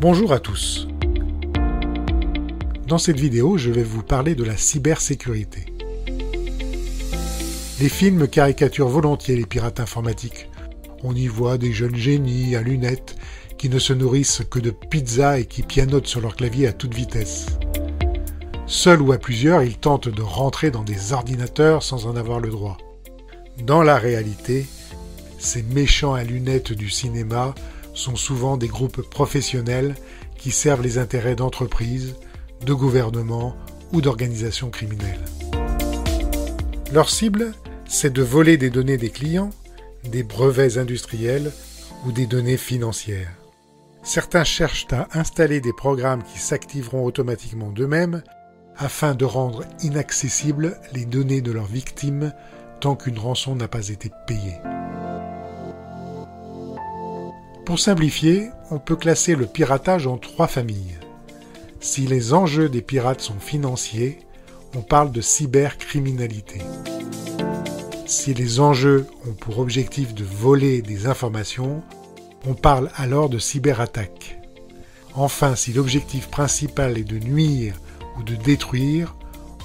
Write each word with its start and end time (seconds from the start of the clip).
Bonjour 0.00 0.32
à 0.32 0.40
tous. 0.40 0.88
Dans 2.86 2.96
cette 2.96 3.20
vidéo, 3.20 3.58
je 3.58 3.70
vais 3.70 3.82
vous 3.82 4.02
parler 4.02 4.34
de 4.34 4.44
la 4.44 4.56
cybersécurité. 4.56 5.66
Les 7.80 7.88
films 7.90 8.26
caricaturent 8.26 8.88
volontiers 8.88 9.36
les 9.36 9.44
pirates 9.44 9.78
informatiques. 9.78 10.48
On 11.02 11.14
y 11.14 11.26
voit 11.26 11.58
des 11.58 11.72
jeunes 11.72 11.96
génies 11.96 12.56
à 12.56 12.62
lunettes 12.62 13.14
qui 13.58 13.68
ne 13.68 13.78
se 13.78 13.92
nourrissent 13.92 14.40
que 14.50 14.58
de 14.58 14.70
pizza 14.70 15.38
et 15.38 15.44
qui 15.44 15.62
pianotent 15.62 16.06
sur 16.06 16.22
leur 16.22 16.34
clavier 16.34 16.66
à 16.66 16.72
toute 16.72 16.94
vitesse. 16.94 17.48
Seuls 18.66 19.02
ou 19.02 19.12
à 19.12 19.18
plusieurs, 19.18 19.62
ils 19.62 19.76
tentent 19.76 20.08
de 20.08 20.22
rentrer 20.22 20.70
dans 20.70 20.82
des 20.82 21.12
ordinateurs 21.12 21.82
sans 21.82 22.06
en 22.06 22.16
avoir 22.16 22.40
le 22.40 22.48
droit. 22.48 22.78
Dans 23.66 23.82
la 23.82 23.98
réalité, 23.98 24.64
ces 25.38 25.62
méchants 25.62 26.14
à 26.14 26.24
lunettes 26.24 26.72
du 26.72 26.88
cinéma 26.88 27.54
sont 28.00 28.16
souvent 28.16 28.56
des 28.56 28.68
groupes 28.68 29.02
professionnels 29.02 29.94
qui 30.36 30.50
servent 30.50 30.82
les 30.82 30.98
intérêts 30.98 31.36
d'entreprises, 31.36 32.16
de 32.64 32.72
gouvernements 32.72 33.54
ou 33.92 34.00
d'organisations 34.00 34.70
criminelles. 34.70 35.24
Leur 36.92 37.10
cible, 37.10 37.52
c'est 37.86 38.12
de 38.12 38.22
voler 38.22 38.56
des 38.56 38.70
données 38.70 38.96
des 38.96 39.10
clients, 39.10 39.50
des 40.04 40.22
brevets 40.22 40.78
industriels 40.78 41.52
ou 42.06 42.12
des 42.12 42.26
données 42.26 42.56
financières. 42.56 43.32
Certains 44.02 44.44
cherchent 44.44 44.86
à 44.92 45.06
installer 45.12 45.60
des 45.60 45.74
programmes 45.74 46.22
qui 46.22 46.38
s'activeront 46.38 47.04
automatiquement 47.04 47.70
d'eux-mêmes 47.70 48.22
afin 48.76 49.14
de 49.14 49.26
rendre 49.26 49.64
inaccessibles 49.82 50.80
les 50.94 51.04
données 51.04 51.42
de 51.42 51.52
leurs 51.52 51.66
victimes 51.66 52.32
tant 52.80 52.96
qu'une 52.96 53.18
rançon 53.18 53.54
n'a 53.54 53.68
pas 53.68 53.88
été 53.88 54.10
payée. 54.26 54.56
Pour 57.64 57.78
simplifier, 57.78 58.50
on 58.70 58.78
peut 58.78 58.96
classer 58.96 59.36
le 59.36 59.46
piratage 59.46 60.06
en 60.06 60.18
trois 60.18 60.48
familles. 60.48 60.98
Si 61.78 62.06
les 62.06 62.32
enjeux 62.32 62.68
des 62.68 62.82
pirates 62.82 63.20
sont 63.20 63.38
financiers, 63.38 64.18
on 64.74 64.82
parle 64.82 65.12
de 65.12 65.20
cybercriminalité. 65.20 66.60
Si 68.06 68.34
les 68.34 68.60
enjeux 68.60 69.06
ont 69.28 69.34
pour 69.34 69.58
objectif 69.58 70.14
de 70.14 70.24
voler 70.24 70.82
des 70.82 71.06
informations, 71.06 71.82
on 72.46 72.54
parle 72.54 72.90
alors 72.96 73.28
de 73.28 73.38
cyberattaque. 73.38 74.40
Enfin, 75.14 75.54
si 75.54 75.72
l'objectif 75.72 76.28
principal 76.28 76.98
est 76.98 77.04
de 77.04 77.18
nuire 77.18 77.80
ou 78.18 78.22
de 78.22 78.34
détruire, 78.34 79.14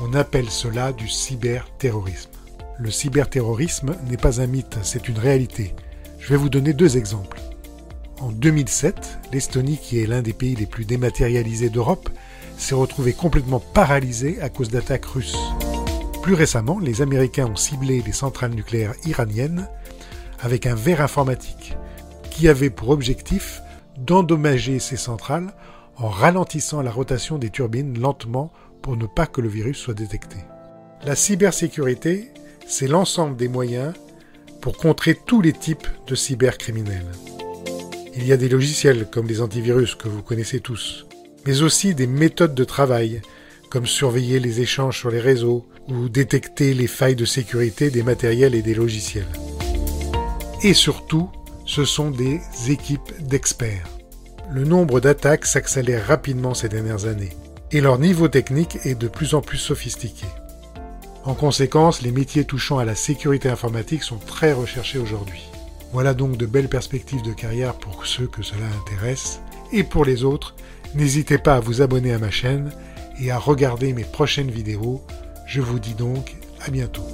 on 0.00 0.14
appelle 0.14 0.50
cela 0.50 0.92
du 0.92 1.08
cyberterrorisme. 1.08 2.30
Le 2.78 2.90
cyberterrorisme 2.90 3.94
n'est 4.08 4.16
pas 4.16 4.40
un 4.40 4.46
mythe, 4.46 4.78
c'est 4.82 5.08
une 5.08 5.18
réalité. 5.18 5.74
Je 6.18 6.28
vais 6.30 6.36
vous 6.36 6.48
donner 6.48 6.72
deux 6.72 6.96
exemples. 6.96 7.40
En 8.24 8.30
2007, 8.30 9.18
l'Estonie, 9.34 9.76
qui 9.76 10.00
est 10.00 10.06
l'un 10.06 10.22
des 10.22 10.32
pays 10.32 10.56
les 10.56 10.64
plus 10.64 10.86
dématérialisés 10.86 11.68
d'Europe, 11.68 12.08
s'est 12.56 12.74
retrouvée 12.74 13.12
complètement 13.12 13.60
paralysée 13.60 14.40
à 14.40 14.48
cause 14.48 14.70
d'attaques 14.70 15.04
russes. 15.04 15.36
Plus 16.22 16.32
récemment, 16.32 16.78
les 16.78 17.02
Américains 17.02 17.48
ont 17.48 17.56
ciblé 17.56 18.00
les 18.00 18.12
centrales 18.12 18.54
nucléaires 18.54 18.94
iraniennes 19.04 19.68
avec 20.40 20.64
un 20.64 20.74
verre 20.74 21.02
informatique 21.02 21.76
qui 22.30 22.48
avait 22.48 22.70
pour 22.70 22.88
objectif 22.88 23.60
d'endommager 23.98 24.78
ces 24.78 24.96
centrales 24.96 25.52
en 25.98 26.08
ralentissant 26.08 26.80
la 26.80 26.90
rotation 26.90 27.36
des 27.36 27.50
turbines 27.50 28.00
lentement 28.00 28.50
pour 28.80 28.96
ne 28.96 29.04
pas 29.04 29.26
que 29.26 29.42
le 29.42 29.50
virus 29.50 29.76
soit 29.76 29.92
détecté. 29.92 30.38
La 31.04 31.14
cybersécurité, 31.14 32.32
c'est 32.66 32.88
l'ensemble 32.88 33.36
des 33.36 33.48
moyens 33.48 33.92
pour 34.62 34.78
contrer 34.78 35.14
tous 35.14 35.42
les 35.42 35.52
types 35.52 35.88
de 36.06 36.14
cybercriminels. 36.14 37.12
Il 38.16 38.26
y 38.26 38.32
a 38.32 38.36
des 38.36 38.48
logiciels 38.48 39.06
comme 39.10 39.26
les 39.26 39.40
antivirus 39.40 39.96
que 39.96 40.06
vous 40.06 40.22
connaissez 40.22 40.60
tous, 40.60 41.04
mais 41.46 41.62
aussi 41.62 41.96
des 41.96 42.06
méthodes 42.06 42.54
de 42.54 42.64
travail 42.64 43.22
comme 43.70 43.86
surveiller 43.86 44.38
les 44.38 44.60
échanges 44.60 45.00
sur 45.00 45.10
les 45.10 45.18
réseaux 45.18 45.66
ou 45.88 46.08
détecter 46.08 46.74
les 46.74 46.86
failles 46.86 47.16
de 47.16 47.24
sécurité 47.24 47.90
des 47.90 48.04
matériels 48.04 48.54
et 48.54 48.62
des 48.62 48.74
logiciels. 48.74 49.26
Et 50.62 50.74
surtout, 50.74 51.28
ce 51.66 51.84
sont 51.84 52.12
des 52.12 52.40
équipes 52.68 53.12
d'experts. 53.20 53.88
Le 54.48 54.64
nombre 54.64 55.00
d'attaques 55.00 55.46
s'accélère 55.46 56.06
rapidement 56.06 56.54
ces 56.54 56.68
dernières 56.68 57.06
années, 57.06 57.32
et 57.72 57.80
leur 57.80 57.98
niveau 57.98 58.28
technique 58.28 58.78
est 58.84 58.94
de 58.94 59.08
plus 59.08 59.34
en 59.34 59.40
plus 59.40 59.58
sophistiqué. 59.58 60.26
En 61.24 61.34
conséquence, 61.34 62.00
les 62.02 62.12
métiers 62.12 62.44
touchant 62.44 62.78
à 62.78 62.84
la 62.84 62.94
sécurité 62.94 63.48
informatique 63.48 64.04
sont 64.04 64.18
très 64.18 64.52
recherchés 64.52 64.98
aujourd'hui. 64.98 65.42
Voilà 65.94 66.12
donc 66.12 66.36
de 66.36 66.44
belles 66.44 66.68
perspectives 66.68 67.22
de 67.22 67.32
carrière 67.32 67.74
pour 67.74 68.04
ceux 68.04 68.26
que 68.26 68.42
cela 68.42 68.66
intéresse, 68.82 69.40
et 69.72 69.84
pour 69.84 70.04
les 70.04 70.24
autres, 70.24 70.56
n'hésitez 70.96 71.38
pas 71.38 71.54
à 71.54 71.60
vous 71.60 71.82
abonner 71.82 72.12
à 72.12 72.18
ma 72.18 72.32
chaîne 72.32 72.72
et 73.22 73.30
à 73.30 73.38
regarder 73.38 73.92
mes 73.92 74.02
prochaines 74.02 74.50
vidéos. 74.50 75.00
Je 75.46 75.60
vous 75.60 75.78
dis 75.78 75.94
donc 75.94 76.34
à 76.66 76.72
bientôt. 76.72 77.06